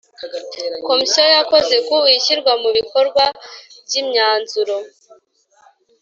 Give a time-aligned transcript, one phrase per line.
[0.87, 3.23] komisiyo yakoze ku ishyirwa mu bikorwa
[3.85, 4.75] ry imyanzuro